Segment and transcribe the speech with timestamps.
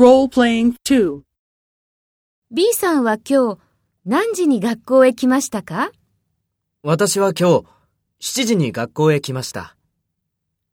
[0.00, 1.20] Role-playing 2.
[2.50, 3.58] B さんは今日
[4.06, 5.90] 何時に学校へ来ましたか？
[6.82, 7.60] 私は今
[8.18, 9.76] 日7時に学校へ来ました。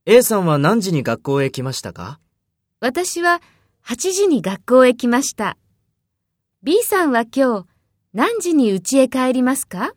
[0.05, 2.21] A さんは何時に学校へ来ましたか？
[2.79, 3.41] 私は
[3.85, 5.57] 8時に学校へ来ました。
[6.63, 7.65] B さんは今日
[8.13, 9.91] 何時に家へ帰りますか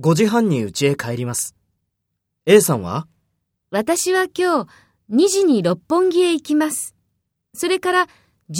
[0.00, 1.54] ?5 時半に家へ帰ります。
[2.44, 3.06] A さんは？
[3.70, 6.96] 私は今日2時に六本木へ行きます。
[7.54, 8.08] それから
[8.50, 8.54] 11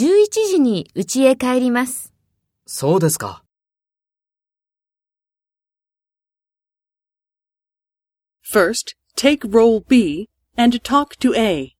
[0.51, 2.13] 時に家へ帰ります。
[2.67, 3.43] そうですか。
[8.47, 11.75] First, take role B and talk to A.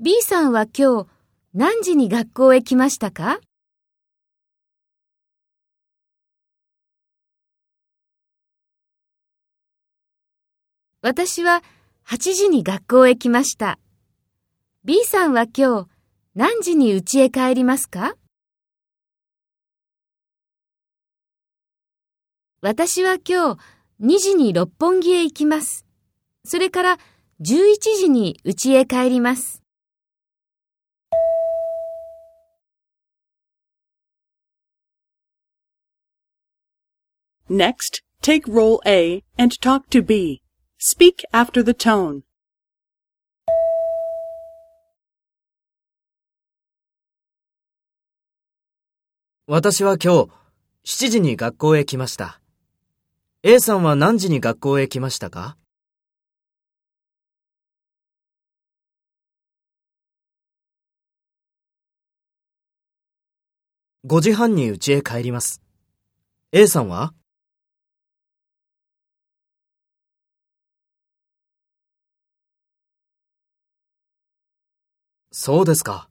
[0.00, 1.08] B さんは今日
[1.54, 3.38] 何時に学校へ来ましたか？
[11.02, 11.62] 私は
[12.08, 13.78] 8時に学校へ来ました。
[14.84, 15.95] B さんは今日
[16.38, 18.14] 何時に家へ帰りますか
[22.60, 23.60] 私は今日
[24.02, 25.86] 2時に六本木へ行きます。
[26.44, 26.98] それから
[27.40, 27.46] 11
[27.98, 29.62] 時に家へ帰ります。
[37.48, 40.42] Next, take role A and talk to B.
[40.78, 42.25] Speak after the tone.
[49.48, 50.26] 私は今
[50.82, 52.40] 日7時に学校へ来ました。
[53.44, 55.56] A さんは何時に学校へ来ましたか
[64.04, 65.62] ？5時半に家へ帰ります。
[66.50, 67.14] A さんは？
[75.30, 76.08] そうですか。